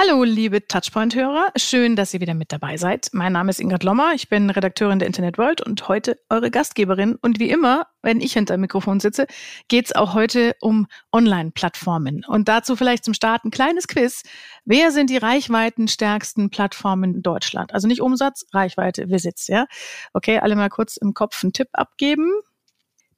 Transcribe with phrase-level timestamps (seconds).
[0.00, 1.48] Hallo, liebe Touchpoint-Hörer.
[1.56, 3.08] Schön, dass ihr wieder mit dabei seid.
[3.10, 4.12] Mein Name ist Ingrid Lommer.
[4.14, 7.16] Ich bin Redakteurin der Internet World und heute eure Gastgeberin.
[7.20, 9.26] Und wie immer, wenn ich hinter dem Mikrofon sitze,
[9.66, 12.24] geht es auch heute um Online-Plattformen.
[12.28, 14.22] Und dazu vielleicht zum Start ein kleines Quiz.
[14.64, 17.74] Wer sind die reichweitenstärksten Plattformen in Deutschland?
[17.74, 19.66] Also nicht Umsatz, Reichweite, Visits, ja?
[20.12, 22.30] Okay, alle mal kurz im Kopf einen Tipp abgeben.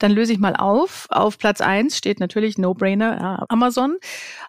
[0.01, 1.07] Dann löse ich mal auf.
[1.11, 3.99] Auf Platz eins steht natürlich No-Brainer ja, Amazon.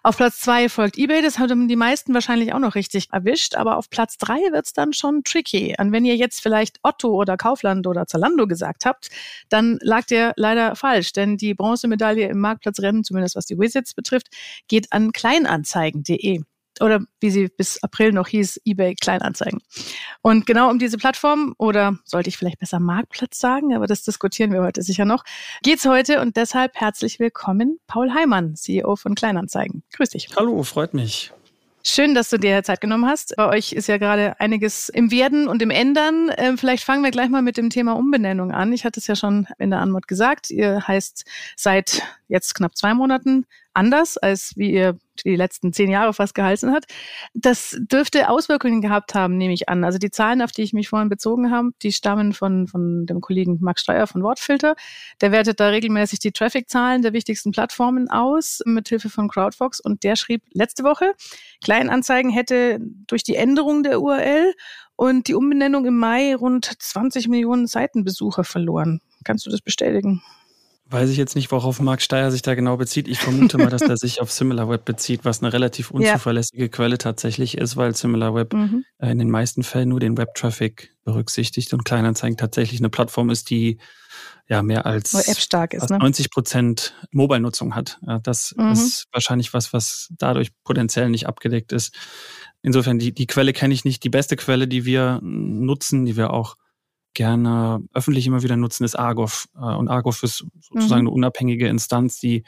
[0.02, 1.22] Auf Platz zwei folgt eBay.
[1.22, 3.54] Das haben die meisten wahrscheinlich auch noch richtig erwischt.
[3.54, 5.76] Aber auf Platz drei wird's dann schon tricky.
[5.78, 9.10] Und wenn ihr jetzt vielleicht Otto oder Kaufland oder Zalando gesagt habt,
[9.50, 11.12] dann lag ihr leider falsch.
[11.12, 14.28] Denn die Bronzemedaille im Marktplatzrennen, zumindest was die Wizards betrifft,
[14.68, 16.42] geht an kleinanzeigen.de
[16.80, 19.60] oder wie sie bis April noch hieß, eBay Kleinanzeigen.
[20.22, 24.52] Und genau um diese Plattform, oder sollte ich vielleicht besser Marktplatz sagen, aber das diskutieren
[24.52, 25.24] wir heute sicher noch,
[25.62, 29.82] geht's heute und deshalb herzlich willkommen, Paul Heimann, CEO von Kleinanzeigen.
[29.92, 30.28] Grüß dich.
[30.36, 31.32] Hallo, freut mich.
[31.84, 33.34] Schön, dass du dir Zeit genommen hast.
[33.36, 36.30] Bei euch ist ja gerade einiges im Werden und im Ändern.
[36.36, 38.72] Ähm, vielleicht fangen wir gleich mal mit dem Thema Umbenennung an.
[38.72, 40.50] Ich hatte es ja schon in der Anmod gesagt.
[40.50, 41.24] Ihr heißt
[41.56, 46.72] seit jetzt knapp zwei Monaten anders, als wie ihr die letzten zehn Jahre fast geheißen
[46.72, 46.84] hat.
[47.34, 49.84] Das dürfte Auswirkungen gehabt haben, nehme ich an.
[49.84, 53.20] Also die Zahlen, auf die ich mich vorhin bezogen habe, die stammen von, von dem
[53.20, 54.74] Kollegen Max Steuer von Wortfilter.
[55.20, 59.80] Der wertet da regelmäßig die Traffic-Zahlen der wichtigsten Plattformen aus, mit Hilfe von CrowdFox.
[59.80, 61.12] Und der schrieb letzte Woche,
[61.62, 64.54] Kleinanzeigen hätte durch die Änderung der URL
[64.96, 69.00] und die Umbenennung im Mai rund 20 Millionen Seitenbesucher verloren.
[69.24, 70.22] Kannst du das bestätigen?
[70.92, 73.08] Weiß ich jetzt nicht, worauf Marc Steyer sich da genau bezieht.
[73.08, 76.68] Ich vermute mal, dass er sich auf SimilarWeb bezieht, was eine relativ unzuverlässige ja.
[76.68, 78.84] Quelle tatsächlich ist, weil SimilarWeb mhm.
[78.98, 83.48] Äh, in den meisten Fällen nur den Web-Traffic berücksichtigt und Kleinanzeigen tatsächlich eine Plattform ist,
[83.48, 83.78] die
[84.48, 85.14] ja mehr als
[85.72, 85.98] ist, ne?
[85.98, 87.98] 90 Prozent Mobile-Nutzung hat.
[88.22, 88.72] Das mhm.
[88.72, 91.94] ist wahrscheinlich was, was dadurch potenziell nicht abgedeckt ist.
[92.60, 94.04] Insofern, die, die Quelle kenne ich nicht.
[94.04, 96.56] Die beste Quelle, die wir nutzen, die wir auch
[97.14, 99.48] gerne öffentlich immer wieder nutzen, ist Argov.
[99.54, 101.08] Äh, und Argov ist sozusagen mhm.
[101.08, 102.44] eine unabhängige Instanz, die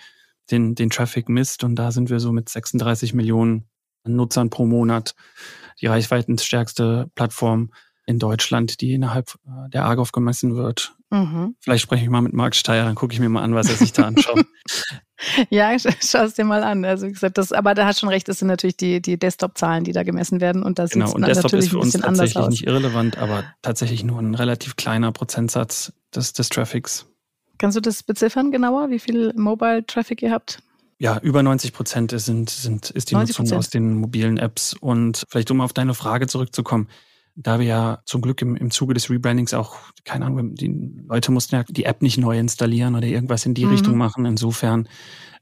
[0.51, 1.65] den, den Traffic misst.
[1.65, 3.69] Und da sind wir so mit 36 Millionen
[4.07, 5.15] Nutzern pro Monat
[5.81, 7.71] die reichweitenstärkste Plattform
[8.07, 10.95] in Deutschland, die innerhalb äh, der Argov gemessen wird.
[11.11, 11.57] Mhm.
[11.61, 13.77] Vielleicht spreche ich mal mit Marc Steyer, dann gucke ich mir mal an, was er
[13.77, 14.45] sich da anschaut.
[15.51, 16.85] ja, schau es dir mal an.
[16.85, 19.85] Also wie gesagt, das, aber da hat schon recht, das sind natürlich die, die Desktop-Zahlen,
[19.85, 20.63] die da gemessen werden.
[20.63, 24.35] Und das genau, und Desktop ist für uns tatsächlich nicht irrelevant, aber tatsächlich nur ein
[24.35, 27.07] relativ kleiner Prozentsatz des, des Traffics.
[27.59, 30.59] Kannst du das beziffern genauer, wie viel Mobile-Traffic ihr habt?
[30.99, 34.75] Ja, über 90 Prozent sind, sind, ist die Nutzung aus den mobilen Apps.
[34.75, 36.89] Und vielleicht um auf deine Frage zurückzukommen,
[37.37, 40.69] da wir ja zum Glück im, im Zuge des Rebrandings auch, keine Ahnung, die
[41.09, 43.73] Leute mussten ja die App nicht neu installieren oder irgendwas in die mhm.
[43.73, 44.25] Richtung machen.
[44.25, 44.89] Insofern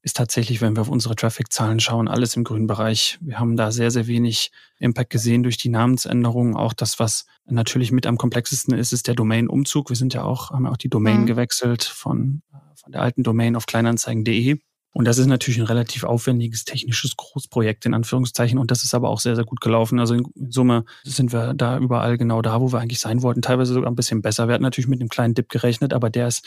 [0.03, 3.19] ist tatsächlich, wenn wir auf unsere Traffic-Zahlen schauen, alles im grünen Bereich.
[3.20, 6.56] Wir haben da sehr, sehr wenig Impact gesehen durch die Namensänderung.
[6.56, 9.91] Auch das, was natürlich mit am komplexesten ist, ist der Domain-Umzug.
[9.91, 11.26] Wir sind ja auch, haben ja auch die Domain mhm.
[11.26, 12.42] gewechselt von,
[12.74, 14.59] von der alten Domain auf kleinanzeigen.de.
[14.92, 18.58] Und das ist natürlich ein relativ aufwendiges technisches Großprojekt in Anführungszeichen.
[18.58, 19.98] Und das ist aber auch sehr, sehr gut gelaufen.
[19.98, 23.41] Also in Summe sind wir da überall genau da, wo wir eigentlich sein wollten.
[23.41, 24.48] Teilweise sogar ein bisschen besser.
[24.48, 26.47] Wir hatten natürlich mit einem kleinen Dip gerechnet, aber der ist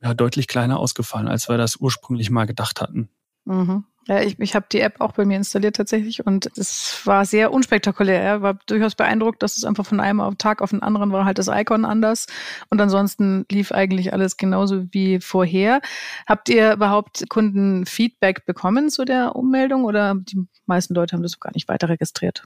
[0.00, 3.08] ja, deutlich kleiner ausgefallen, als wir das ursprünglich mal gedacht hatten.
[3.44, 3.84] Mhm.
[4.06, 7.52] Ja, ich, ich habe die App auch bei mir installiert tatsächlich und es war sehr
[7.52, 8.20] unspektakulär.
[8.20, 11.38] Er war durchaus beeindruckt, dass es einfach von einem Tag auf den anderen war halt
[11.38, 12.26] das Icon anders
[12.70, 15.80] und ansonsten lief eigentlich alles genauso wie vorher.
[16.26, 21.52] Habt ihr überhaupt Kundenfeedback bekommen zu der Ummeldung oder die meisten Leute haben das gar
[21.52, 22.44] nicht weiter registriert?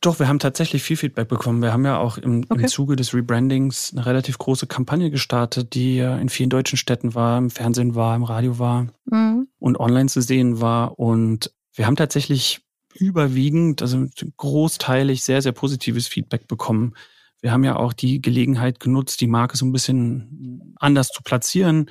[0.00, 1.60] Doch, wir haben tatsächlich viel Feedback bekommen.
[1.60, 2.62] Wir haben ja auch im, okay.
[2.62, 7.36] im Zuge des Rebrandings eine relativ große Kampagne gestartet, die in vielen deutschen Städten war,
[7.36, 9.48] im Fernsehen war, im Radio war mhm.
[9.58, 10.98] und online zu sehen war.
[10.98, 12.62] Und wir haben tatsächlich
[12.94, 14.06] überwiegend, also
[14.38, 16.94] großteilig sehr, sehr positives Feedback bekommen.
[17.42, 21.90] Wir haben ja auch die Gelegenheit genutzt, die Marke so ein bisschen anders zu platzieren.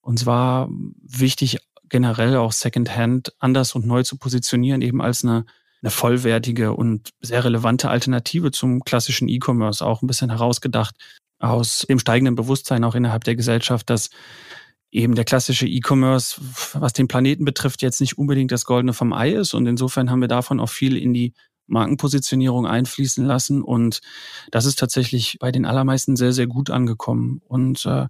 [0.00, 0.68] Und zwar
[1.02, 1.58] wichtig,
[1.88, 5.46] generell auch Secondhand anders und neu zu positionieren, eben als eine
[5.82, 10.96] eine vollwertige und sehr relevante Alternative zum klassischen E-Commerce, auch ein bisschen herausgedacht
[11.38, 14.10] aus dem steigenden Bewusstsein auch innerhalb der Gesellschaft, dass
[14.90, 16.40] eben der klassische E-Commerce,
[16.72, 19.54] was den Planeten betrifft, jetzt nicht unbedingt das Goldene vom Ei ist.
[19.54, 21.34] Und insofern haben wir davon auch viel in die
[21.66, 23.62] Markenpositionierung einfließen lassen.
[23.62, 24.00] Und
[24.50, 27.40] das ist tatsächlich bei den allermeisten sehr, sehr gut angekommen.
[27.46, 28.06] Und äh,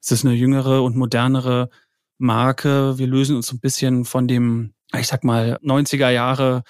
[0.00, 1.68] es ist eine jüngere und modernere
[2.18, 2.96] Marke.
[2.98, 6.62] Wir lösen uns ein bisschen von dem, ich sag mal, 90er Jahre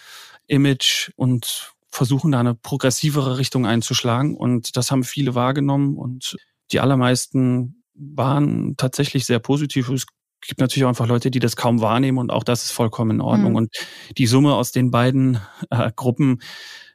[0.50, 4.37] Image und versuchen da eine progressivere Richtung einzuschlagen.
[4.37, 6.37] Und das haben viele wahrgenommen und
[6.73, 9.88] die allermeisten waren tatsächlich sehr positiv.
[9.88, 10.06] Es
[10.41, 13.20] gibt natürlich auch einfach Leute, die das kaum wahrnehmen und auch das ist vollkommen in
[13.20, 13.50] Ordnung.
[13.52, 13.56] Mhm.
[13.56, 13.76] Und
[14.17, 16.41] die Summe aus den beiden äh, Gruppen,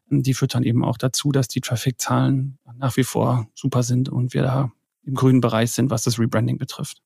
[0.09, 4.33] die führt dann eben auch dazu, dass die Traffic-Zahlen nach wie vor super sind und
[4.33, 4.71] wir da
[5.03, 7.01] im grünen Bereich sind, was das Rebranding betrifft.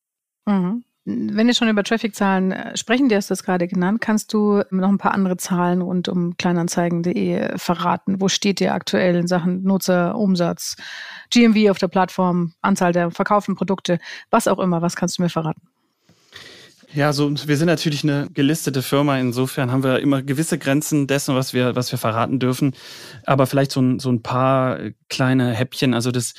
[0.46, 0.84] Mhm.
[1.10, 4.90] Wenn wir schon über Traffic-Zahlen äh, sprechen, du hast das gerade genannt, kannst du noch
[4.90, 8.22] ein paar andere Zahlen rund um kleinanzeigen.de verraten?
[8.22, 10.76] Wo steht ihr aktuell in Sachen Nutzer, Umsatz,
[11.32, 14.82] GMV auf der Plattform, Anzahl der verkauften Produkte, was auch immer?
[14.82, 15.62] Was kannst du mir verraten?
[16.94, 19.18] Ja, so wir sind natürlich eine gelistete Firma.
[19.20, 22.76] Insofern haben wir immer gewisse Grenzen dessen, was wir, was wir verraten dürfen.
[23.26, 25.94] Aber vielleicht so ein, so ein paar kleine Häppchen.
[25.94, 26.34] Also das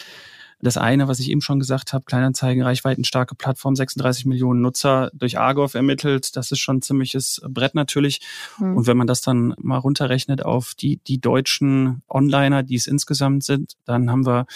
[0.62, 5.38] das eine, was ich eben schon gesagt habe, Kleinanzeigen, reichweitenstarke Plattform, 36 Millionen Nutzer durch
[5.38, 6.36] Argov ermittelt.
[6.36, 8.20] Das ist schon ein ziemliches Brett natürlich.
[8.58, 8.76] Mhm.
[8.76, 13.44] Und wenn man das dann mal runterrechnet auf die, die deutschen Onliner, die es insgesamt
[13.44, 14.46] sind, dann haben wir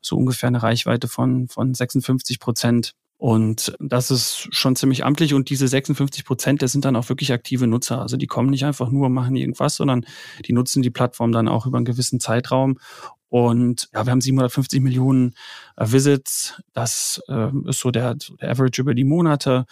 [0.00, 2.94] so ungefähr eine Reichweite von, von 56 Prozent.
[3.18, 5.32] Und das ist schon ziemlich amtlich.
[5.32, 8.02] Und diese 56 Prozent, das sind dann auch wirklich aktive Nutzer.
[8.02, 10.04] Also die kommen nicht einfach nur, machen irgendwas, sondern
[10.46, 12.78] die nutzen die Plattform dann auch über einen gewissen Zeitraum.
[13.28, 15.34] Und ja, wir haben 750 Millionen
[15.76, 16.60] äh, Visits.
[16.72, 19.66] Das äh, ist so der, der Average über die Monate.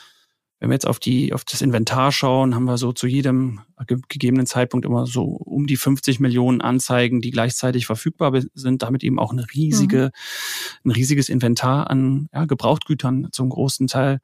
[0.60, 3.98] Wenn wir jetzt auf die, auf das Inventar schauen, haben wir so zu jedem ge
[4.08, 9.18] gegebenen Zeitpunkt immer so um die 50 Millionen Anzeigen, die gleichzeitig verfügbar sind, damit eben
[9.18, 10.10] auch eine riesige,
[10.82, 10.90] mhm.
[10.90, 14.20] ein riesiges Inventar an ja, Gebrauchtgütern zum großen Teil.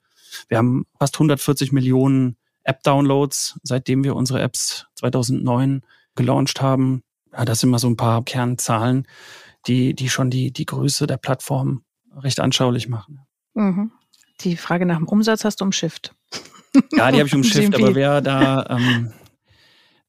[0.48, 5.82] Wir haben fast 140 Millionen App-Downloads, seitdem wir unsere Apps 2009
[6.14, 7.02] gelauncht haben.
[7.32, 9.06] Ja, das sind mal so ein paar Kernzahlen,
[9.66, 11.82] die, die schon die, die Größe der Plattform
[12.16, 13.20] recht anschaulich machen.
[13.54, 13.92] Mhm.
[14.40, 16.14] Die Frage nach dem Umsatz hast du umschifft.
[16.92, 19.12] Ja, die habe ich umschifft, aber wer da, ähm,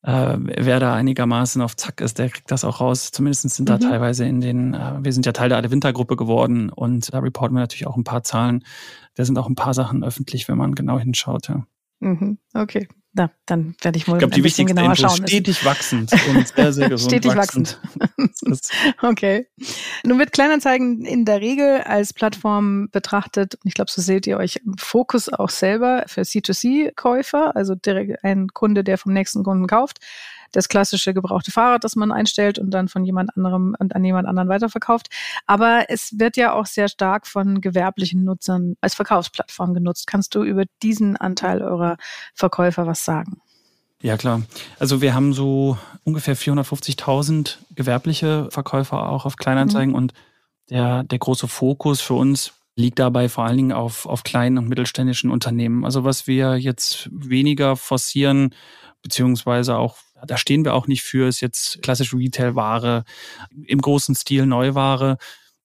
[0.03, 3.11] äh, wer da einigermaßen auf Zack ist, der kriegt das auch raus.
[3.11, 3.81] Zumindest sind da mhm.
[3.81, 7.61] teilweise in den, äh, wir sind ja Teil der Wintergruppe geworden und da reporten wir
[7.61, 8.63] natürlich auch ein paar Zahlen.
[9.15, 11.49] Da sind auch ein paar Sachen öffentlich, wenn man genau hinschaut.
[11.49, 11.65] Ja.
[11.99, 12.37] Mhm.
[12.53, 15.27] Okay, na, dann werde ich wohl ich glaub, ein bisschen genauer Info schauen.
[15.27, 17.79] Stetig wachsend und sehr, sehr gesund Stetig wachsend.
[17.95, 18.69] wachsend.
[19.01, 19.47] okay.
[20.05, 23.55] Nun wird Kleinanzeigen in der Regel als Plattform betrachtet.
[23.55, 28.23] Und ich glaube, so seht ihr euch im Fokus auch selber für C2C-Käufer, also direkt
[28.23, 29.99] ein Kunde, der vom nächsten Kunden kauft
[30.51, 34.27] das klassische gebrauchte Fahrrad, das man einstellt und dann von jemand anderem und an jemand
[34.27, 35.09] anderen weiterverkauft.
[35.47, 40.07] Aber es wird ja auch sehr stark von gewerblichen Nutzern als Verkaufsplattform genutzt.
[40.07, 41.97] Kannst du über diesen Anteil eurer
[42.33, 43.41] Verkäufer was sagen?
[44.01, 44.41] Ja, klar.
[44.79, 49.95] Also wir haben so ungefähr 450.000 gewerbliche Verkäufer auch auf Kleinanzeigen mhm.
[49.95, 50.13] und
[50.69, 54.69] der, der große Fokus für uns liegt dabei vor allen Dingen auf, auf kleinen und
[54.69, 55.85] mittelständischen Unternehmen.
[55.85, 58.55] Also was wir jetzt weniger forcieren,
[59.01, 63.03] beziehungsweise auch da stehen wir auch nicht für, ist jetzt klassische Retail-Ware,
[63.65, 65.17] im großen Stil Neuware.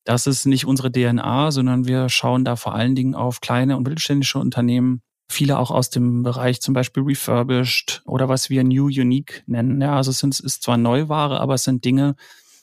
[0.04, 3.82] Das ist nicht unsere DNA, sondern wir schauen da vor allen Dingen auf kleine und
[3.82, 9.42] mittelständische Unternehmen, viele auch aus dem Bereich zum Beispiel refurbished oder was wir New Unique
[9.46, 9.80] nennen.
[9.80, 12.14] Ja, also es ist zwar Neuware, aber es sind Dinge,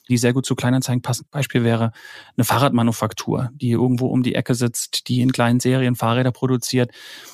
[0.09, 1.25] die sehr gut zu Kleinanzeigen passen.
[1.31, 1.91] Beispiel wäre
[2.35, 6.91] eine Fahrradmanufaktur, die irgendwo um die Ecke sitzt, die in kleinen Serien Fahrräder produziert.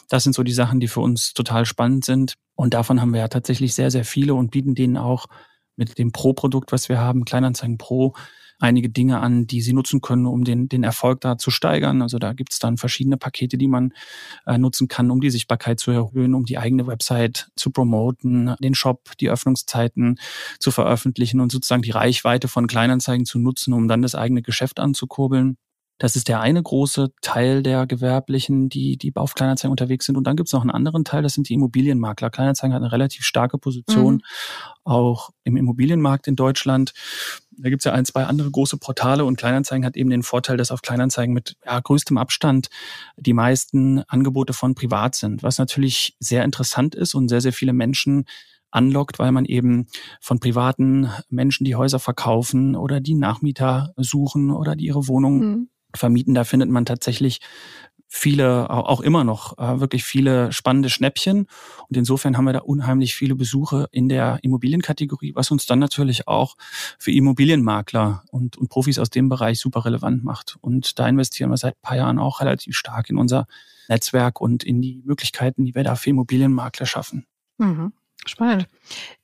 [0.10, 2.36] Das sind so die Sachen, die für uns total spannend sind.
[2.56, 5.28] Und davon haben wir ja tatsächlich sehr, sehr viele und bieten denen auch
[5.76, 8.14] mit dem Pro-Produkt, was wir haben, Kleinanzeigen Pro,
[8.59, 12.01] einige Dinge an, die sie nutzen können, um den, den Erfolg da zu steigern.
[12.01, 13.94] Also da gibt es dann verschiedene Pakete, die man
[14.45, 18.75] äh, nutzen kann, um die Sichtbarkeit zu erhöhen, um die eigene Website zu promoten, den
[18.75, 20.19] Shop, die Öffnungszeiten
[20.59, 24.80] zu veröffentlichen und sozusagen die Reichweite von Kleinanzeigen zu nutzen, um dann das eigene Geschäft
[24.80, 25.57] anzukurbeln.
[25.99, 30.16] Das ist der eine große Teil der Gewerblichen, die, die auf Kleinanzeigen unterwegs sind.
[30.16, 32.30] Und dann gibt es noch einen anderen Teil, das sind die Immobilienmakler.
[32.30, 34.21] Kleinanzeigen hat eine relativ starke Position, mhm.
[34.85, 36.94] auch im Immobilienmarkt in Deutschland.
[37.61, 40.57] Da gibt es ja ein, zwei andere große Portale und Kleinanzeigen hat eben den Vorteil,
[40.57, 42.69] dass auf Kleinanzeigen mit ja, größtem Abstand
[43.18, 47.73] die meisten Angebote von privat sind, was natürlich sehr interessant ist und sehr, sehr viele
[47.73, 48.25] Menschen
[48.71, 49.87] anlockt, weil man eben
[50.21, 55.69] von privaten Menschen, die Häuser verkaufen oder die Nachmieter suchen oder die ihre Wohnung mhm
[55.95, 56.33] vermieten.
[56.33, 57.39] Da findet man tatsächlich
[58.11, 61.45] viele, auch immer noch äh, wirklich viele spannende Schnäppchen.
[61.87, 66.28] Und insofern haben wir da unheimlich viele Besuche in der Immobilienkategorie, was uns dann natürlich
[66.28, 66.57] auch
[66.97, 70.57] für Immobilienmakler und, und Profis aus dem Bereich super relevant macht.
[70.59, 73.47] Und da investieren wir seit ein paar Jahren auch relativ stark in unser
[73.87, 77.28] Netzwerk und in die Möglichkeiten, die wir da für Immobilienmakler schaffen.
[77.59, 77.94] Mhm.
[78.26, 78.68] Spannend.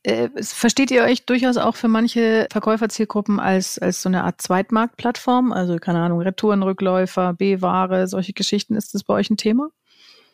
[0.03, 5.51] Äh, versteht ihr euch durchaus auch für manche Verkäuferzielgruppen als, als so eine Art Zweitmarktplattform?
[5.51, 8.75] Also, keine Ahnung, Retourenrückläufer, B-Ware, solche Geschichten.
[8.75, 9.69] Ist das bei euch ein Thema?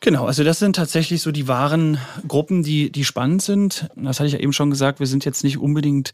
[0.00, 3.88] Genau, also das sind tatsächlich so die wahren Gruppen, die, die spannend sind.
[3.94, 6.12] Das hatte ich ja eben schon gesagt, wir sind jetzt nicht unbedingt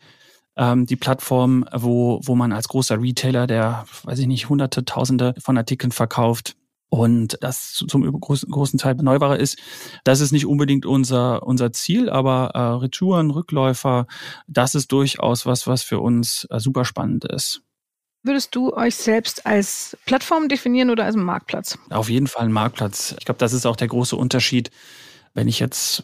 [0.57, 5.35] ähm, die Plattform, wo, wo man als großer Retailer, der, weiß ich nicht, hunderte, tausende
[5.39, 6.55] von Artikeln verkauft,
[6.89, 9.59] und das zum großen, großen Teil Neuware ist.
[10.05, 14.07] Das ist nicht unbedingt unser, unser Ziel, aber äh, Retouren, Rückläufer,
[14.47, 17.63] das ist durchaus was, was für uns äh, super spannend ist.
[18.23, 21.79] Würdest du euch selbst als Plattform definieren oder als Marktplatz?
[21.91, 23.15] Auf jeden Fall ein Marktplatz.
[23.19, 24.71] Ich glaube, das ist auch der große Unterschied.
[25.35, 26.03] Wenn ich jetzt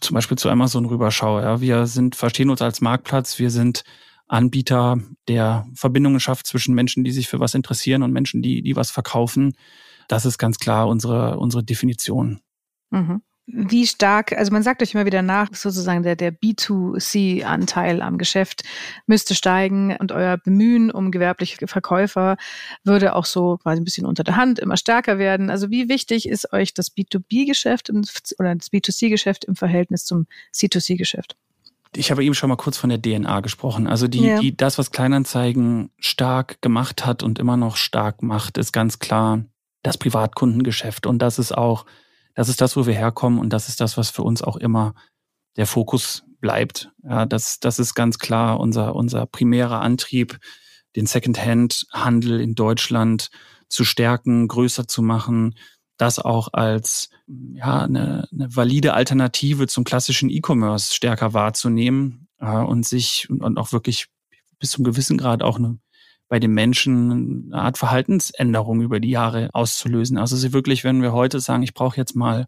[0.00, 3.84] zum Beispiel zu Amazon rüberschaue, ja, wir sind, verstehen uns als Marktplatz, wir sind
[4.26, 8.76] Anbieter, der Verbindungen schafft zwischen Menschen, die sich für was interessieren und Menschen, die, die
[8.76, 9.54] was verkaufen.
[10.10, 12.40] Das ist ganz klar unsere, unsere Definition.
[12.90, 13.22] Mhm.
[13.46, 18.62] Wie stark, also man sagt euch immer wieder nach, sozusagen der, der B2C-Anteil am Geschäft
[19.06, 22.36] müsste steigen und euer Bemühen um gewerbliche Verkäufer
[22.82, 25.48] würde auch so quasi ein bisschen unter der Hand immer stärker werden.
[25.48, 31.36] Also wie wichtig ist euch das B2B-Geschäft oder das B2C-Geschäft im Verhältnis zum C2C-Geschäft?
[31.94, 33.86] Ich habe eben schon mal kurz von der DNA gesprochen.
[33.86, 34.40] Also die, ja.
[34.40, 39.44] die, das, was Kleinanzeigen stark gemacht hat und immer noch stark macht, ist ganz klar
[39.82, 41.06] das Privatkundengeschäft.
[41.06, 41.86] Und das ist auch,
[42.34, 44.94] das ist das, wo wir herkommen und das ist das, was für uns auch immer
[45.56, 46.90] der Fokus bleibt.
[47.02, 50.38] Ja, das, das ist ganz klar unser, unser primärer Antrieb,
[50.96, 53.30] den Secondhand-Handel in Deutschland
[53.68, 55.54] zu stärken, größer zu machen,
[55.96, 62.86] das auch als ja, eine, eine valide Alternative zum klassischen E-Commerce stärker wahrzunehmen äh, und
[62.86, 64.06] sich und, und auch wirklich
[64.58, 65.78] bis zum gewissen Grad auch eine
[66.30, 70.16] bei den Menschen eine Art Verhaltensänderung über die Jahre auszulösen.
[70.16, 72.46] Also sie wirklich, wenn wir heute sagen, ich brauche jetzt mal,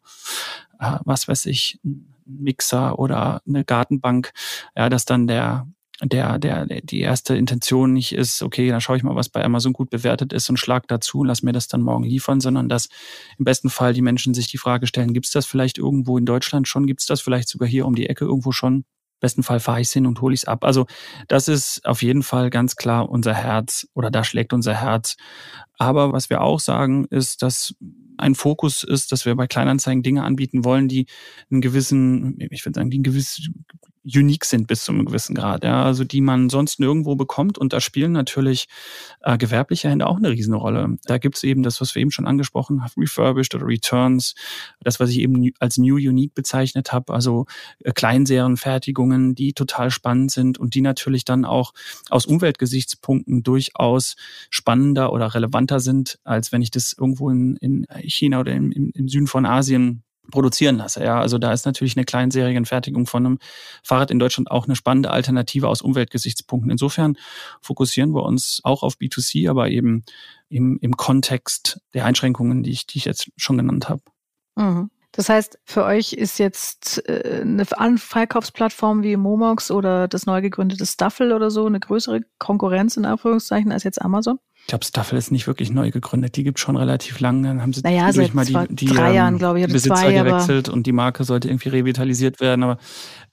[0.78, 4.32] äh, was weiß ich, einen Mixer oder eine Gartenbank,
[4.76, 5.66] ja, dass dann der
[6.04, 9.72] der, der, die erste Intention nicht ist, okay, dann schaue ich mal, was bei Amazon
[9.72, 12.88] gut bewertet ist und schlag dazu und lass mir das dann morgen liefern, sondern dass
[13.38, 16.26] im besten Fall die Menschen sich die Frage stellen, gibt es das vielleicht irgendwo in
[16.26, 18.84] Deutschland schon, gibt es das vielleicht sogar hier um die Ecke irgendwo schon?
[19.22, 20.64] Besten Fall fahre ich hin und hole ich es ab.
[20.64, 20.86] Also
[21.28, 25.16] das ist auf jeden Fall ganz klar unser Herz oder da schlägt unser Herz.
[25.78, 27.74] Aber was wir auch sagen, ist, dass
[28.18, 31.06] ein Fokus ist, dass wir bei Kleinanzeigen Dinge anbieten wollen, die
[31.50, 33.64] einen gewissen, ich würde sagen, die einen gewissen
[34.04, 37.58] unique sind bis zu einem gewissen Grad, ja, also die man sonst nirgendwo bekommt.
[37.58, 38.66] Und da spielen natürlich
[39.20, 40.98] äh, gewerbliche Hände auch eine Riesenrolle.
[41.04, 44.34] Da gibt's eben das, was wir eben schon angesprochen haben, Refurbished oder Returns,
[44.80, 47.46] das, was ich eben als New Unique bezeichnet habe, also
[47.80, 51.72] äh, Kleinserienfertigungen, die total spannend sind und die natürlich dann auch
[52.10, 54.16] aus Umweltgesichtspunkten durchaus
[54.50, 59.08] spannender oder relevanter sind, als wenn ich das irgendwo in, in China oder im, im
[59.08, 61.02] Süden von Asien produzieren lasse.
[61.02, 63.38] Ja, also da ist natürlich eine Kleinserienfertigung von einem
[63.82, 66.70] Fahrrad in Deutschland auch eine spannende Alternative aus Umweltgesichtspunkten.
[66.70, 67.16] Insofern
[67.60, 70.04] fokussieren wir uns auch auf B2C, aber eben
[70.48, 74.02] im, im Kontext der Einschränkungen, die ich, die ich jetzt schon genannt habe.
[74.56, 74.90] Mhm.
[75.14, 80.86] Das heißt, für euch ist jetzt äh, eine Verkaufsplattform wie Momox oder das neu gegründete
[80.86, 84.38] Staffel oder so eine größere Konkurrenz in Anführungszeichen als jetzt Amazon?
[84.62, 86.36] Ich glaube, Staffel ist nicht wirklich neu gegründet.
[86.36, 87.42] Die gibt schon relativ lang.
[87.42, 90.12] Dann haben sie naja, durch mal die, die drei Jahren, glaube ich, oder Besitzer zwei,
[90.14, 92.62] gewechselt und die Marke sollte irgendwie revitalisiert werden.
[92.62, 92.78] Aber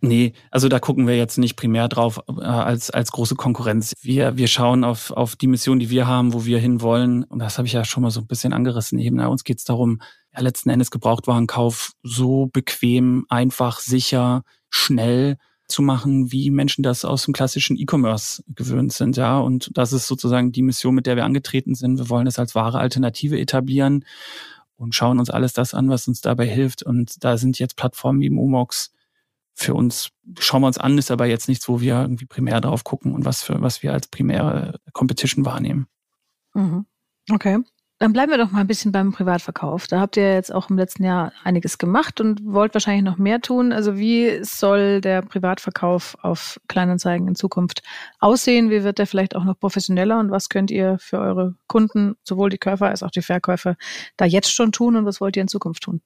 [0.01, 3.93] nee, also da gucken wir jetzt nicht primär drauf äh, als, als große Konkurrenz.
[4.01, 7.23] Wir, wir schauen auf, auf die Mission, die wir haben, wo wir hinwollen.
[7.23, 9.17] Und das habe ich ja schon mal so ein bisschen angerissen eben.
[9.17, 10.01] Na, uns geht es darum,
[10.33, 15.37] ja, letzten Endes Gebrauchtwarenkauf so bequem, einfach, sicher, schnell
[15.69, 19.39] zu machen, wie Menschen das aus dem klassischen E-Commerce gewöhnt sind, ja.
[19.39, 21.97] Und das ist sozusagen die Mission, mit der wir angetreten sind.
[21.97, 24.03] Wir wollen das als wahre Alternative etablieren
[24.75, 26.83] und schauen uns alles das an, was uns dabei hilft.
[26.83, 28.91] Und da sind jetzt Plattformen wie Momox
[29.53, 30.09] für uns,
[30.39, 33.25] schauen wir uns an, ist aber jetzt nichts, wo wir irgendwie primär drauf gucken und
[33.25, 35.87] was für, was wir als primäre Competition wahrnehmen.
[36.53, 36.85] Mhm.
[37.29, 37.59] Okay.
[38.01, 39.87] Dann bleiben wir doch mal ein bisschen beim Privatverkauf.
[39.87, 43.41] Da habt ihr jetzt auch im letzten Jahr einiges gemacht und wollt wahrscheinlich noch mehr
[43.41, 43.73] tun.
[43.73, 47.83] Also wie soll der Privatverkauf auf Kleinanzeigen in Zukunft
[48.19, 48.69] aussehen?
[48.69, 52.49] Wie wird der vielleicht auch noch professioneller und was könnt ihr für eure Kunden, sowohl
[52.49, 53.75] die Käufer als auch die Verkäufer,
[54.15, 56.01] da jetzt schon tun und was wollt ihr in Zukunft tun?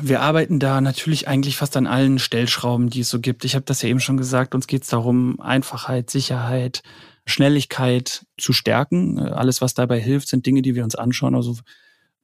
[0.00, 3.44] Wir arbeiten da natürlich eigentlich fast an allen Stellschrauben, die es so gibt.
[3.44, 6.82] Ich habe das ja eben schon gesagt, uns geht es darum, Einfachheit, Sicherheit,
[7.26, 9.18] Schnelligkeit zu stärken.
[9.18, 11.34] Äh, alles, was dabei hilft, sind Dinge, die wir uns anschauen.
[11.34, 11.62] Also ein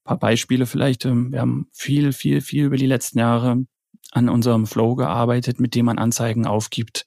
[0.04, 1.04] paar Beispiele vielleicht.
[1.04, 3.64] Ähm, wir haben viel, viel, viel über die letzten Jahre
[4.12, 7.07] an unserem Flow gearbeitet, mit dem man Anzeigen aufgibt.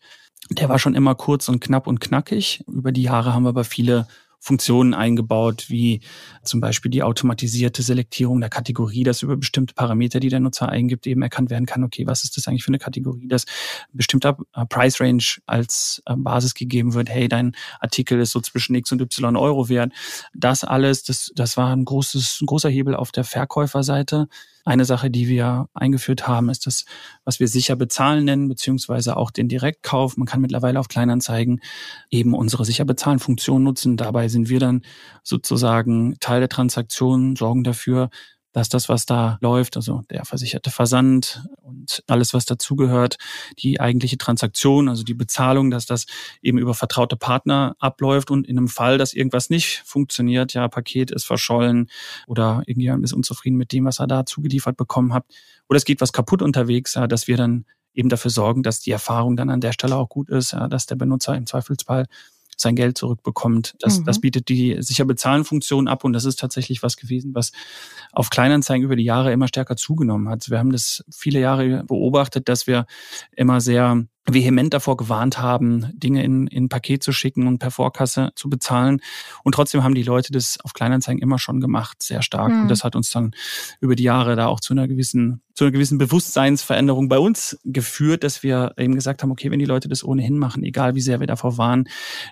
[0.49, 2.63] Der war schon immer kurz und knapp und knackig.
[2.67, 4.07] Über die Jahre haben wir aber viele
[4.43, 6.01] Funktionen eingebaut, wie
[6.43, 11.07] zum Beispiel die automatisierte Selektierung der Kategorie, dass über bestimmte Parameter, die der Nutzer eingibt,
[11.07, 13.45] eben erkannt werden kann, okay, was ist das eigentlich für eine Kategorie, dass
[13.93, 18.75] bestimmter äh, Price Range als äh, Basis gegeben wird, hey, dein Artikel ist so zwischen
[18.75, 19.93] X und Y Euro wert.
[20.33, 24.27] Das alles, das, das war ein großes, ein großer Hebel auf der Verkäuferseite.
[24.65, 26.85] Eine Sache, die wir eingeführt haben, ist das,
[27.25, 30.15] was wir sicher bezahlen nennen, beziehungsweise auch den Direktkauf.
[30.15, 31.59] Man kann mittlerweile auf Kleinanzeigen
[32.09, 33.97] eben unsere sicher bezahlen Funktion nutzen.
[33.97, 34.83] Dabei sind wir dann
[35.21, 38.09] sozusagen Teil der Transaktion, sorgen dafür,
[38.53, 43.17] dass das, was da läuft, also der versicherte Versand und alles, was dazugehört,
[43.59, 46.05] die eigentliche Transaktion, also die Bezahlung, dass das
[46.41, 51.11] eben über vertraute Partner abläuft und in einem Fall, dass irgendwas nicht funktioniert, ja, Paket
[51.11, 51.89] ist verschollen
[52.27, 55.25] oder irgendjemand ist unzufrieden mit dem, was er da zugeliefert bekommen hat,
[55.67, 58.91] oder es geht was kaputt unterwegs, ja, dass wir dann eben dafür sorgen, dass die
[58.91, 62.07] Erfahrung dann an der Stelle auch gut ist, ja, dass der Benutzer im Zweifelsfall
[62.57, 63.75] sein Geld zurückbekommt.
[63.79, 64.05] Das, mhm.
[64.05, 67.51] das bietet die sicher bezahlen Funktion ab und das ist tatsächlich was gewesen, was
[68.11, 70.49] auf Kleinanzeigen über die Jahre immer stärker zugenommen hat.
[70.49, 72.85] Wir haben das viele Jahre beobachtet, dass wir
[73.35, 78.31] immer sehr vehement davor gewarnt haben, Dinge in, in Paket zu schicken und per Vorkasse
[78.35, 79.01] zu bezahlen.
[79.43, 82.51] Und trotzdem haben die Leute das auf Kleinanzeigen immer schon gemacht, sehr stark.
[82.51, 82.61] Mhm.
[82.63, 83.31] Und das hat uns dann
[83.81, 88.23] über die Jahre da auch zu einer gewissen, zu einer gewissen Bewusstseinsveränderung bei uns geführt,
[88.23, 91.19] dass wir eben gesagt haben, okay, wenn die Leute das ohnehin machen, egal wie sehr
[91.19, 91.85] wir davor waren,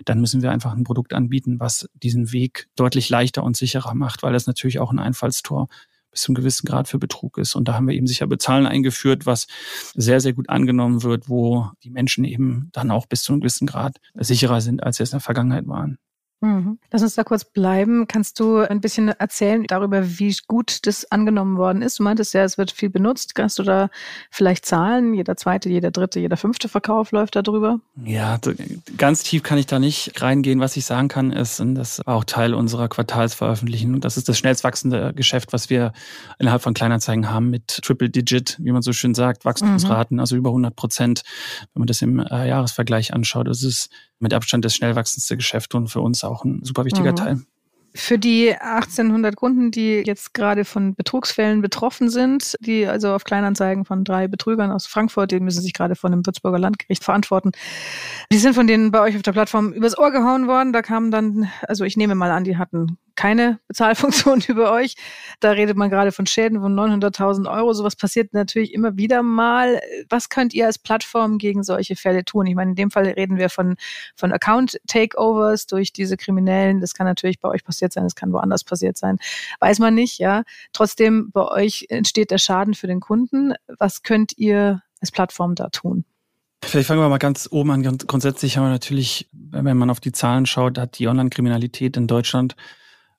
[0.06, 4.22] dann müssen wir einfach ein Produkt anbieten, was diesen Weg deutlich leichter und sicherer macht,
[4.22, 5.68] weil das natürlich auch ein Einfallstor
[6.12, 7.56] bis zu einem gewissen Grad für Betrug ist.
[7.56, 9.48] Und da haben wir eben sicher Bezahlen eingeführt, was
[9.94, 13.66] sehr, sehr gut angenommen wird, wo die Menschen eben dann auch bis zu einem gewissen
[13.66, 15.98] Grad sicherer sind, als sie es in der Vergangenheit waren.
[16.42, 16.78] Mhm.
[16.90, 18.06] Lass uns da kurz bleiben.
[18.08, 22.00] Kannst du ein bisschen erzählen darüber, wie gut das angenommen worden ist?
[22.00, 23.36] Du meintest ja, es wird viel benutzt.
[23.36, 23.90] Kannst du da
[24.30, 25.14] vielleicht Zahlen?
[25.14, 27.78] Jeder zweite, jeder dritte, jeder fünfte Verkauf läuft da drüber?
[28.04, 28.40] Ja,
[28.96, 30.58] ganz tief kann ich da nicht reingehen.
[30.58, 34.36] Was ich sagen kann, ist, und das war auch Teil unserer Quartalsveröffentlichung, das ist das
[34.36, 35.92] schnellst wachsende Geschäft, was wir
[36.40, 40.20] innerhalb von Kleinanzeigen haben mit Triple Digit, wie man so schön sagt, Wachstumsraten, mhm.
[40.20, 41.22] also über 100 Prozent,
[41.72, 43.46] wenn man das im äh, Jahresvergleich anschaut.
[43.46, 43.90] Das ist
[44.22, 47.16] mit Abstand das schnell wachsendste Geschäft und für uns auch ein super wichtiger mhm.
[47.16, 47.40] Teil.
[47.94, 53.84] Für die 1800 Kunden, die jetzt gerade von Betrugsfällen betroffen sind, die also auf Kleinanzeigen
[53.84, 57.52] von drei Betrügern aus Frankfurt, die müssen sich gerade von dem Würzburger Landgericht verantworten.
[58.32, 60.72] Die sind von denen bei euch auf der Plattform übers Ohr gehauen worden.
[60.72, 64.94] Da kamen dann, also ich nehme mal an, die hatten keine Bezahlfunktion über euch.
[65.40, 67.72] Da redet man gerade von Schäden von 900.000 Euro.
[67.72, 69.80] Sowas passiert natürlich immer wieder mal.
[70.08, 72.46] Was könnt ihr als Plattform gegen solche Fälle tun?
[72.46, 73.76] Ich meine, in dem Fall reden wir von,
[74.16, 76.80] von Account-Takeovers durch diese Kriminellen.
[76.80, 79.18] Das kann natürlich bei euch passiert sein, das kann woanders passiert sein.
[79.60, 80.42] Weiß man nicht, ja.
[80.72, 83.54] Trotzdem, bei euch entsteht der Schaden für den Kunden.
[83.78, 86.04] Was könnt ihr als Plattform da tun?
[86.64, 87.82] Vielleicht fangen wir mal ganz oben an.
[87.82, 92.54] Grundsätzlich haben wir natürlich, wenn man auf die Zahlen schaut, hat die Online-Kriminalität in Deutschland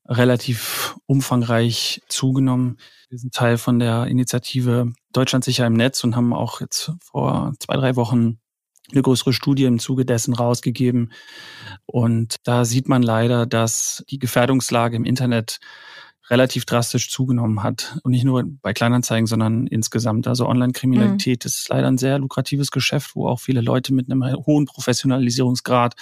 [0.08, 2.78] relativ umfangreich zugenommen.
[3.10, 7.54] Wir sind Teil von der Initiative Deutschland sicher im Netz und haben auch jetzt vor
[7.60, 8.40] zwei, drei Wochen
[8.92, 11.12] eine größere Studie im Zuge dessen rausgegeben.
[11.86, 15.60] Und da sieht man leider, dass die Gefährdungslage im Internet
[16.30, 17.98] relativ drastisch zugenommen hat.
[18.04, 20.28] Und nicht nur bei Kleinanzeigen, sondern insgesamt.
[20.28, 21.48] Also Online-Kriminalität mhm.
[21.48, 25.96] ist leider ein sehr lukratives Geschäft, wo auch viele Leute mit einem hohen Professionalisierungsgrad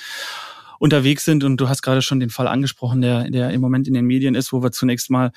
[0.81, 1.43] unterwegs sind.
[1.43, 4.33] Und du hast gerade schon den Fall angesprochen, der, der im Moment in den Medien
[4.33, 5.31] ist, wo wir zunächst mal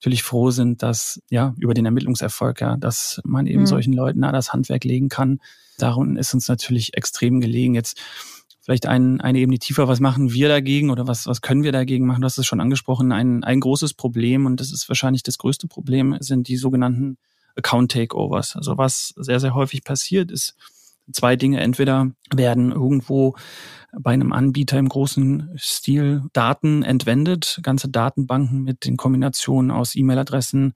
[0.00, 3.66] natürlich froh sind, dass ja über den Ermittlungserfolg, ja, dass man eben mhm.
[3.66, 5.38] solchen Leuten na, das Handwerk legen kann.
[5.76, 7.74] Darum ist uns natürlich extrem gelegen.
[7.74, 8.00] Jetzt
[8.62, 12.06] vielleicht ein, eine Ebene tiefer, was machen wir dagegen oder was, was können wir dagegen
[12.06, 12.22] machen?
[12.22, 15.68] Du hast es schon angesprochen, ein, ein großes Problem und das ist wahrscheinlich das größte
[15.68, 17.18] Problem, sind die sogenannten
[17.54, 18.56] Account Takeovers.
[18.56, 20.54] Also was sehr, sehr häufig passiert ist,
[21.12, 21.60] zwei Dinge.
[21.60, 23.36] Entweder werden irgendwo
[23.98, 30.74] bei einem Anbieter im großen Stil Daten entwendet, ganze Datenbanken mit den Kombinationen aus E-Mail-Adressen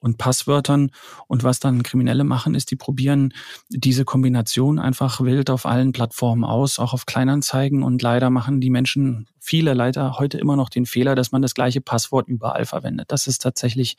[0.00, 0.90] und Passwörtern.
[1.26, 3.32] Und was dann Kriminelle machen, ist, die probieren
[3.68, 7.82] diese Kombination einfach wild auf allen Plattformen aus, auch auf Kleinanzeigen.
[7.82, 11.54] Und leider machen die Menschen, viele leider heute immer noch den Fehler, dass man das
[11.54, 13.10] gleiche Passwort überall verwendet.
[13.10, 13.96] Das ist tatsächlich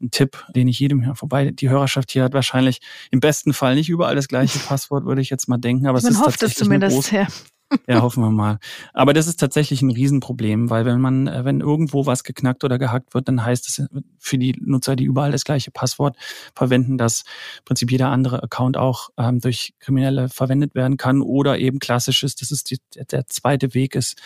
[0.00, 1.16] ein Tipp, den ich jedem höre.
[1.16, 5.20] Vorbei, die Hörerschaft hier hat wahrscheinlich im besten Fall nicht überall das gleiche Passwort, würde
[5.20, 5.86] ich jetzt mal denken.
[5.86, 7.26] Aber man es ist hofft es zumindest, ja.
[7.88, 8.58] Ja, hoffen wir mal.
[8.92, 12.78] Aber das ist tatsächlich ein Riesenproblem, weil wenn man, äh, wenn irgendwo was geknackt oder
[12.78, 13.86] gehackt wird, dann heißt es
[14.18, 16.16] für die Nutzer, die überall das gleiche Passwort
[16.54, 17.22] verwenden, dass
[17.58, 22.36] im Prinzip jeder andere Account auch ähm, durch Kriminelle verwendet werden kann oder eben klassisches,
[22.36, 22.78] das ist die,
[23.10, 24.16] der zweite Weg ist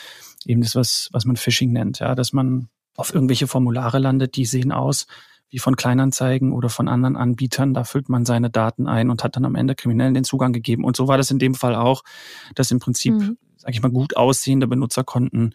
[0.44, 4.44] eben das, was, was man Phishing nennt, ja, dass man auf irgendwelche Formulare landet, die
[4.44, 5.06] sehen aus
[5.50, 7.74] wie von Kleinanzeigen oder von anderen Anbietern.
[7.74, 10.84] Da füllt man seine Daten ein und hat dann am Ende Kriminellen den Zugang gegeben.
[10.84, 12.02] Und so war das in dem Fall auch,
[12.54, 13.36] dass im Prinzip, mhm.
[13.56, 15.54] sage ich mal, gut aussehende Benutzerkonten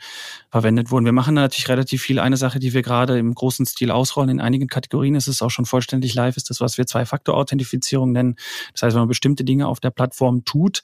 [0.52, 1.06] verwendet wurden.
[1.06, 2.20] Wir machen natürlich relativ viel.
[2.20, 5.52] Eine Sache, die wir gerade im großen Stil ausrollen, in einigen Kategorien ist es auch
[5.52, 8.36] schon vollständig live, ist das, was wir Zwei-Faktor-Authentifizierung nennen.
[8.74, 10.84] Das heißt, wenn man bestimmte Dinge auf der Plattform tut,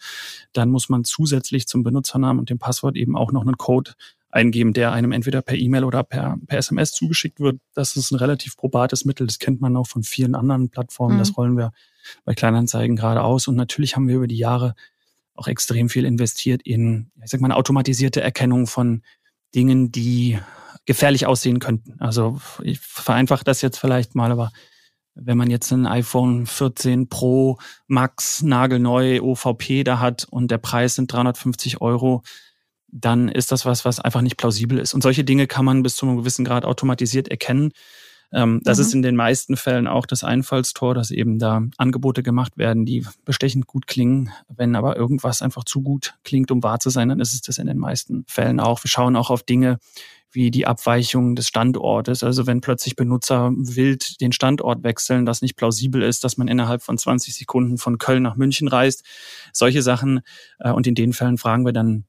[0.53, 3.91] dann muss man zusätzlich zum Benutzernamen und dem Passwort eben auch noch einen Code
[4.31, 7.59] eingeben, der einem entweder per E-Mail oder per, per SMS zugeschickt wird.
[7.73, 9.27] Das ist ein relativ probates Mittel.
[9.27, 11.15] Das kennt man auch von vielen anderen Plattformen.
[11.15, 11.19] Mhm.
[11.19, 11.71] Das rollen wir
[12.25, 13.47] bei Kleinanzeigen gerade aus.
[13.47, 14.75] Und natürlich haben wir über die Jahre
[15.35, 19.01] auch extrem viel investiert in, ich sag mal, eine automatisierte Erkennung von
[19.53, 20.39] Dingen, die
[20.85, 21.99] gefährlich aussehen könnten.
[21.99, 24.51] Also ich vereinfache das jetzt vielleicht mal, aber
[25.13, 30.95] wenn man jetzt ein iPhone 14 Pro Max nagelneu OVP da hat und der Preis
[30.95, 32.23] sind 350 Euro,
[32.91, 34.93] dann ist das was, was einfach nicht plausibel ist.
[34.93, 37.71] Und solche Dinge kann man bis zu einem gewissen Grad automatisiert erkennen.
[38.33, 38.81] Ähm, das mhm.
[38.81, 43.05] ist in den meisten Fällen auch das Einfallstor, dass eben da Angebote gemacht werden, die
[43.25, 44.31] bestechend gut klingen.
[44.47, 47.57] Wenn aber irgendwas einfach zu gut klingt, um wahr zu sein, dann ist es das
[47.57, 48.83] in den meisten Fällen auch.
[48.83, 49.79] Wir schauen auch auf Dinge
[50.33, 52.23] wie die Abweichung des Standortes.
[52.23, 56.83] Also wenn plötzlich Benutzer wild den Standort wechseln, das nicht plausibel ist, dass man innerhalb
[56.83, 59.03] von 20 Sekunden von Köln nach München reist.
[59.51, 60.21] Solche Sachen.
[60.59, 62.05] Äh, und in den Fällen fragen wir dann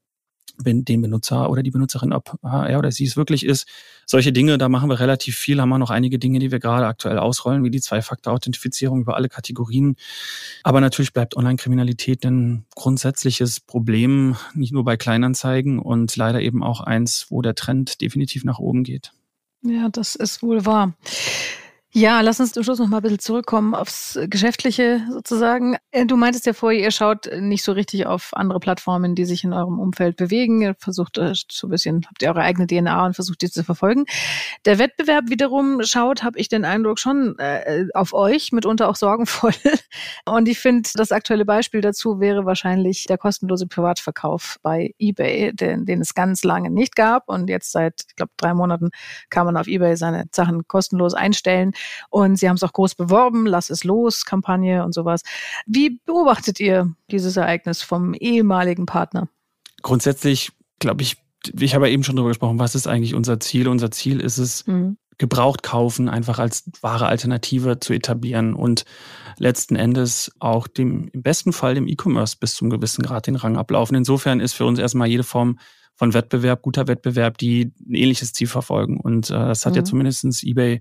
[0.58, 3.66] den Benutzer oder die Benutzerin, ob er oder sie es wirklich ist.
[4.06, 6.86] Solche Dinge, da machen wir relativ viel, haben wir noch einige Dinge, die wir gerade
[6.86, 9.96] aktuell ausrollen, wie die Zwei-Faktor-Authentifizierung über alle Kategorien.
[10.62, 16.80] Aber natürlich bleibt Online-Kriminalität ein grundsätzliches Problem, nicht nur bei Kleinanzeigen und leider eben auch
[16.80, 19.12] eins, wo der Trend definitiv nach oben geht.
[19.62, 20.94] Ja, das ist wohl wahr.
[21.94, 25.76] Ja, lass uns zum Schluss noch mal ein bisschen zurückkommen aufs Geschäftliche sozusagen.
[25.90, 29.44] Äh, du meintest ja vorher, ihr schaut nicht so richtig auf andere Plattformen, die sich
[29.44, 30.62] in eurem Umfeld bewegen.
[30.62, 33.62] Ihr versucht äh, so ein bisschen, habt ihr eure eigene DNA und versucht die zu
[33.62, 34.06] verfolgen.
[34.64, 39.52] Der Wettbewerb wiederum schaut, habe ich den Eindruck, schon äh, auf euch, mitunter auch sorgenvoll.
[40.24, 45.84] Und ich finde, das aktuelle Beispiel dazu wäre wahrscheinlich der kostenlose Privatverkauf bei eBay, den,
[45.84, 47.28] den es ganz lange nicht gab.
[47.28, 48.90] Und jetzt seit, ich glaube, drei Monaten
[49.28, 51.72] kann man auf eBay seine Sachen kostenlos einstellen.
[52.10, 55.22] Und Sie haben es auch groß beworben, Lass es los, Kampagne und sowas.
[55.66, 59.28] Wie beobachtet ihr dieses Ereignis vom ehemaligen Partner?
[59.82, 61.16] Grundsätzlich glaube ich,
[61.58, 63.68] ich habe ja eben schon darüber gesprochen, was ist eigentlich unser Ziel?
[63.68, 64.96] Unser Ziel ist es, mhm.
[65.18, 68.84] gebraucht kaufen einfach als wahre Alternative zu etablieren und
[69.38, 73.56] letzten Endes auch dem, im besten Fall dem E-Commerce bis zum gewissen Grad den Rang
[73.56, 73.96] ablaufen.
[73.96, 75.58] Insofern ist für uns erstmal jede Form
[76.02, 78.98] von Wettbewerb, guter Wettbewerb, die ein ähnliches Ziel verfolgen.
[78.98, 79.76] Und äh, das hat mhm.
[79.76, 80.80] ja zumindestens eBay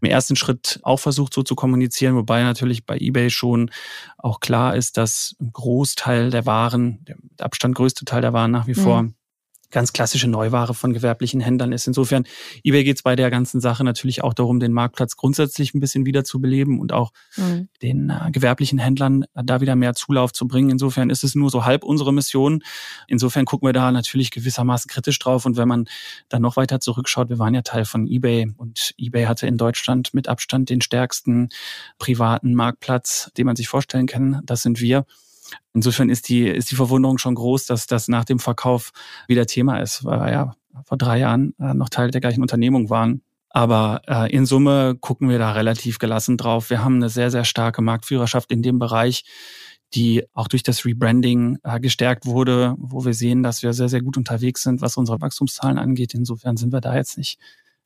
[0.00, 3.70] im ersten Schritt auch versucht, so zu kommunizieren, wobei natürlich bei eBay schon
[4.16, 8.66] auch klar ist, dass ein Großteil der Waren, der Abstand größte Teil der Waren nach
[8.66, 8.82] wie mhm.
[8.82, 9.08] vor
[9.74, 11.86] ganz klassische Neuware von gewerblichen Händlern ist.
[11.86, 12.24] Insofern,
[12.62, 16.06] eBay geht es bei der ganzen Sache natürlich auch darum, den Marktplatz grundsätzlich ein bisschen
[16.06, 17.68] wieder zu beleben und auch mhm.
[17.82, 20.70] den äh, gewerblichen Händlern äh, da wieder mehr Zulauf zu bringen.
[20.70, 22.62] Insofern ist es nur so halb unsere Mission.
[23.08, 25.44] Insofern gucken wir da natürlich gewissermaßen kritisch drauf.
[25.44, 25.86] Und wenn man
[26.28, 30.14] dann noch weiter zurückschaut, wir waren ja Teil von eBay und eBay hatte in Deutschland
[30.14, 31.48] mit Abstand den stärksten
[31.98, 34.40] privaten Marktplatz, den man sich vorstellen kann.
[34.44, 35.04] Das sind wir.
[35.72, 38.92] Insofern ist die, ist die Verwunderung schon groß, dass das nach dem Verkauf
[39.28, 42.90] wieder Thema ist, weil wir ja vor drei Jahren äh, noch Teil der gleichen Unternehmung
[42.90, 43.22] waren.
[43.50, 46.70] Aber äh, in Summe gucken wir da relativ gelassen drauf.
[46.70, 49.24] Wir haben eine sehr, sehr starke Marktführerschaft in dem Bereich,
[49.94, 54.02] die auch durch das Rebranding äh, gestärkt wurde, wo wir sehen, dass wir sehr, sehr
[54.02, 56.14] gut unterwegs sind, was unsere Wachstumszahlen angeht.
[56.14, 57.38] Insofern sind wir da jetzt nicht,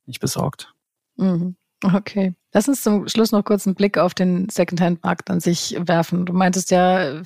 [0.07, 0.73] nicht besorgt.
[1.17, 1.55] Mhm.
[1.83, 2.33] Okay.
[2.51, 6.25] Lass uns zum Schluss noch kurz einen Blick auf den Secondhand-Markt an sich werfen.
[6.25, 7.21] Du meintest ja,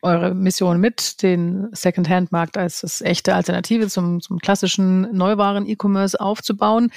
[0.00, 6.90] eure Mission mit, den Secondhand-Markt als das echte Alternative zum, zum klassischen Neuwaren-E-Commerce aufzubauen.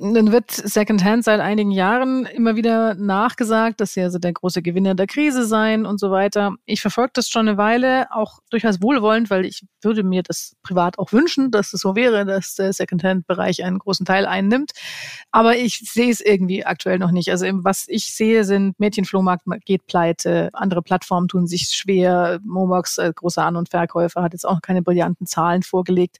[0.00, 4.96] Dann wird Secondhand seit einigen Jahren immer wieder nachgesagt, dass sie also der große Gewinner
[4.96, 6.56] der Krise seien und so weiter.
[6.64, 10.98] Ich verfolge das schon eine Weile, auch durchaus wohlwollend, weil ich würde mir das privat
[10.98, 14.72] auch wünschen, dass es so wäre, dass der Secondhand-Bereich einen großen Teil einnimmt.
[15.30, 17.30] Aber ich sehe es irgendwie aktuell noch nicht.
[17.30, 22.40] Also was ich sehe, sind Mädchenflohmarkt geht pleite, andere Plattformen tun sich schwer.
[22.42, 26.18] Momox, äh, großer An- und Verkäufer, hat jetzt auch keine brillanten Zahlen vorgelegt.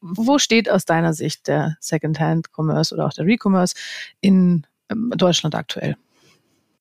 [0.00, 3.74] Wo steht aus deiner Sicht der Secondhand-Commerce oder auch der Recommerce
[4.20, 5.96] in ähm, Deutschland aktuell?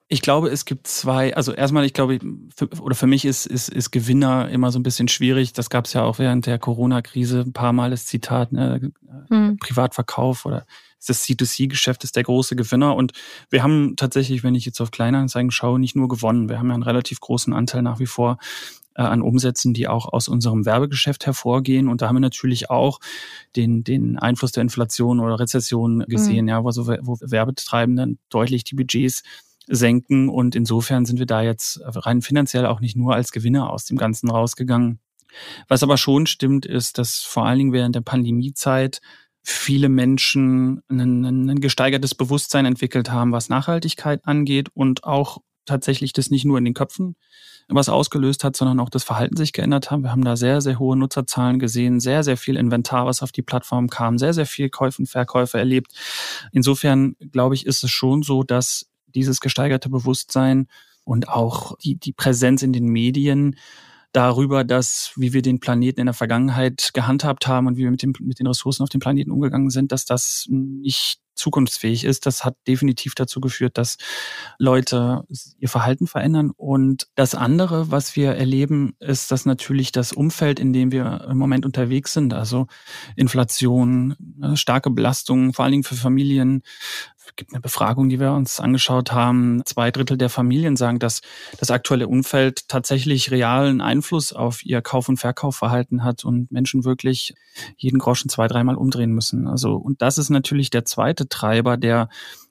[0.07, 2.19] Ich glaube, es gibt zwei, also erstmal, ich glaube,
[2.55, 5.53] für, oder für mich ist, ist, ist Gewinner immer so ein bisschen schwierig.
[5.53, 8.91] Das gab es ja auch während der Corona-Krise ein paar Mal das Zitat, ne?
[9.29, 9.57] Hm.
[9.57, 10.65] Privatverkauf oder
[11.07, 12.95] das C2C-Geschäft ist der große Gewinner.
[12.95, 13.13] Und
[13.49, 16.49] wir haben tatsächlich, wenn ich jetzt auf Kleinanzeigen schaue, nicht nur gewonnen.
[16.49, 18.37] Wir haben ja einen relativ großen Anteil nach wie vor
[18.95, 21.87] äh, an Umsätzen, die auch aus unserem Werbegeschäft hervorgehen.
[21.87, 22.99] Und da haben wir natürlich auch
[23.55, 26.49] den, den Einfluss der Inflation oder Rezession gesehen, mhm.
[26.49, 29.23] ja, wo, so, wo Werbetreibenden deutlich die Budgets
[29.67, 30.29] senken.
[30.29, 33.97] Und insofern sind wir da jetzt rein finanziell auch nicht nur als Gewinner aus dem
[33.97, 34.99] Ganzen rausgegangen.
[35.67, 39.01] Was aber schon stimmt, ist, dass vor allen Dingen während der Pandemiezeit
[39.41, 46.29] viele Menschen ein, ein gesteigertes Bewusstsein entwickelt haben, was Nachhaltigkeit angeht und auch tatsächlich das
[46.29, 47.15] nicht nur in den Köpfen
[47.67, 50.01] was ausgelöst hat, sondern auch das Verhalten sich geändert hat.
[50.01, 53.41] Wir haben da sehr, sehr hohe Nutzerzahlen gesehen, sehr, sehr viel Inventar, was auf die
[53.41, 55.91] Plattform kam, sehr, sehr viel Käufe und Verkäufe erlebt.
[56.51, 60.67] Insofern glaube ich, ist es schon so, dass dieses gesteigerte Bewusstsein
[61.03, 63.55] und auch die, die Präsenz in den Medien
[64.11, 68.01] darüber, dass, wie wir den Planeten in der Vergangenheit gehandhabt haben und wie wir mit,
[68.01, 72.25] dem, mit den Ressourcen auf dem Planeten umgegangen sind, dass das nicht zukunftsfähig ist.
[72.25, 73.97] Das hat definitiv dazu geführt, dass
[74.57, 75.23] Leute
[75.59, 76.51] ihr Verhalten verändern.
[76.55, 81.37] Und das andere, was wir erleben, ist, dass natürlich das Umfeld, in dem wir im
[81.37, 82.67] Moment unterwegs sind, also
[83.15, 86.63] Inflation, ne, starke Belastungen, vor allen Dingen für Familien,
[87.27, 89.61] es gibt eine Befragung, die wir uns angeschaut haben.
[89.65, 91.21] Zwei Drittel der Familien sagen, dass
[91.59, 97.33] das aktuelle Umfeld tatsächlich realen Einfluss auf ihr Kauf- und Verkaufverhalten hat und Menschen wirklich
[97.77, 99.47] jeden Groschen zwei, dreimal umdrehen müssen.
[99.47, 102.09] Also, und das ist natürlich der zweite Treiber, der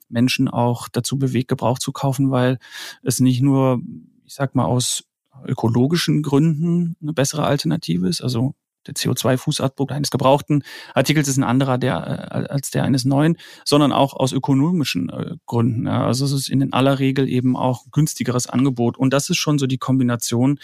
[0.09, 2.59] Menschen auch dazu bewegt, Gebrauch zu kaufen, weil
[3.03, 3.81] es nicht nur,
[4.25, 5.03] ich sag mal, aus
[5.45, 8.21] ökologischen Gründen eine bessere Alternative ist.
[8.21, 8.55] Also
[8.87, 13.91] der CO2-Fußabdruck eines gebrauchten Artikels ist ein anderer der, äh, als der eines neuen, sondern
[13.91, 15.87] auch aus ökonomischen äh, Gründen.
[15.87, 18.97] Also es ist in aller Regel eben auch günstigeres Angebot.
[18.97, 20.59] Und das ist schon so die Kombination,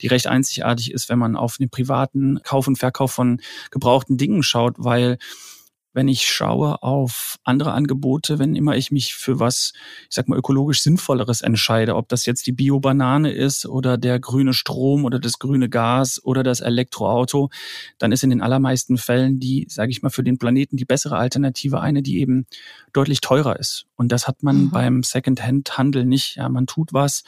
[0.00, 4.42] die recht einzigartig ist, wenn man auf den privaten Kauf und Verkauf von gebrauchten Dingen
[4.42, 5.18] schaut, weil
[5.92, 9.72] wenn ich schaue auf andere Angebote, wenn immer ich mich für was,
[10.08, 14.54] ich sag mal, ökologisch Sinnvolleres entscheide, ob das jetzt die Bio-Banane ist oder der grüne
[14.54, 17.50] Strom oder das grüne Gas oder das Elektroauto,
[17.98, 21.16] dann ist in den allermeisten Fällen die, sage ich mal, für den Planeten die bessere
[21.16, 22.46] Alternative eine, die eben
[22.92, 23.86] deutlich teurer ist.
[23.96, 24.70] Und das hat man mhm.
[24.70, 26.36] beim Second-Hand-Handel nicht.
[26.36, 27.22] Ja, man tut was,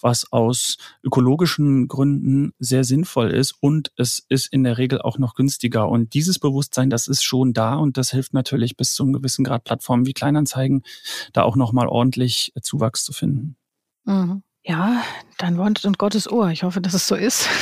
[0.00, 5.34] was aus ökologischen Gründen sehr sinnvoll ist und es ist in der Regel auch noch
[5.34, 5.88] günstiger.
[5.88, 9.44] Und dieses Bewusstsein, das ist schon da und das hilft natürlich bis zu einem gewissen
[9.44, 10.84] Grad Plattformen wie Kleinanzeigen,
[11.32, 13.56] da auch nochmal ordentlich Zuwachs zu finden.
[14.04, 14.43] Mhm.
[14.66, 15.02] Ja,
[15.36, 16.48] dein Wort und Gottes Ohr.
[16.48, 17.48] Ich hoffe, dass es so ist.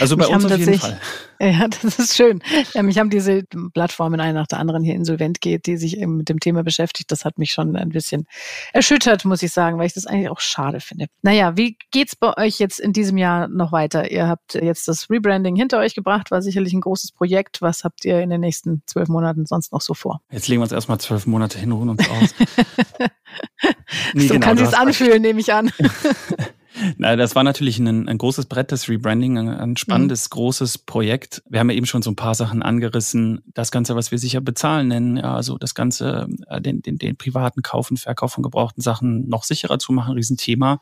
[0.00, 1.00] Also bei uns auf jeden Fall.
[1.40, 2.42] Ja, das ist schön.
[2.74, 6.18] Ja, mich haben diese Plattformen eine nach der anderen hier insolvent geht, die sich eben
[6.18, 7.10] mit dem Thema beschäftigt.
[7.10, 8.26] Das hat mich schon ein bisschen
[8.72, 11.06] erschüttert, muss ich sagen, weil ich das eigentlich auch schade finde.
[11.22, 14.10] Naja, wie geht's bei euch jetzt in diesem Jahr noch weiter?
[14.10, 17.62] Ihr habt jetzt das Rebranding hinter euch gebracht, war sicherlich ein großes Projekt.
[17.62, 20.20] Was habt ihr in den nächsten zwölf Monaten sonst noch so vor?
[20.30, 22.34] Jetzt legen wir uns erstmal zwölf Monate hin, ruhen uns aus.
[24.14, 25.70] nee, so genau, kann sich's anfühlen, nehme ich an.
[26.98, 30.34] Na, das war natürlich ein, ein großes Brett, das Rebranding, ein, ein spannendes, mhm.
[30.34, 31.42] großes Projekt.
[31.48, 33.42] Wir haben ja eben schon so ein paar Sachen angerissen.
[33.46, 37.16] Das Ganze, was wir sicher bezahlen nennen, ja, also das Ganze, äh, den, den, den
[37.16, 40.80] privaten Kauf und Verkauf von gebrauchten Sachen noch sicherer zu machen, Riesenthema.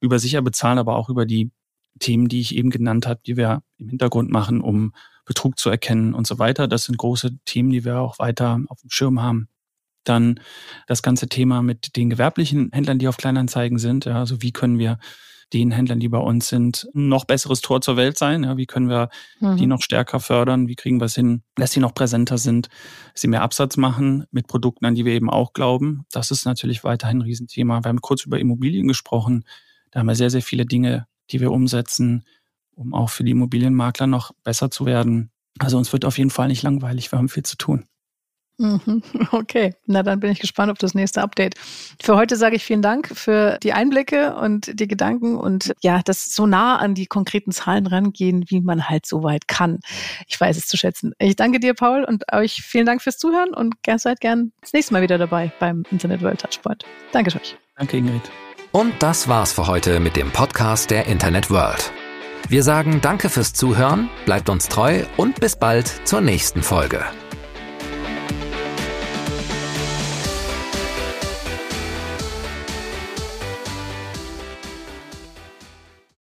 [0.00, 1.50] Über sicher bezahlen, aber auch über die
[1.98, 4.92] Themen, die ich eben genannt habe, die wir im Hintergrund machen, um
[5.24, 6.68] Betrug zu erkennen und so weiter.
[6.68, 9.48] Das sind große Themen, die wir auch weiter auf dem Schirm haben.
[10.08, 10.40] Dann
[10.86, 14.06] das ganze Thema mit den gewerblichen Händlern, die auf Kleinanzeigen sind.
[14.06, 14.98] Ja, also wie können wir
[15.52, 18.44] den Händlern, die bei uns sind, noch besseres Tor zur Welt sein?
[18.44, 19.56] Ja, wie können wir mhm.
[19.56, 20.66] die noch stärker fördern?
[20.66, 22.68] Wie kriegen wir es hin, dass sie noch präsenter sind,
[23.12, 26.04] dass sie mehr Absatz machen mit Produkten, an die wir eben auch glauben?
[26.10, 27.84] Das ist natürlich weiterhin ein Riesenthema.
[27.84, 29.44] Wir haben kurz über Immobilien gesprochen.
[29.92, 32.24] Da haben wir sehr, sehr viele Dinge, die wir umsetzen,
[32.74, 35.30] um auch für die Immobilienmakler noch besser zu werden.
[35.58, 37.12] Also uns wird auf jeden Fall nicht langweilig.
[37.12, 37.86] Wir haben viel zu tun.
[38.58, 39.02] Mhm.
[39.32, 41.54] Okay, na dann bin ich gespannt auf das nächste Update.
[42.02, 46.26] Für heute sage ich vielen Dank für die Einblicke und die Gedanken und ja, das
[46.34, 49.80] so nah an die konkreten Zahlen rangehen, wie man halt so weit kann.
[50.26, 51.12] Ich weiß es zu schätzen.
[51.18, 54.92] Ich danke dir, Paul, und euch vielen Dank fürs Zuhören und seid gern das nächste
[54.94, 56.84] Mal wieder dabei beim Internet World Touchpoint.
[57.12, 57.56] Danke euch.
[57.76, 58.22] Danke, Ingrid.
[58.72, 61.92] Und das war's für heute mit dem Podcast der Internet World.
[62.48, 67.04] Wir sagen Danke fürs Zuhören, bleibt uns treu und bis bald zur nächsten Folge.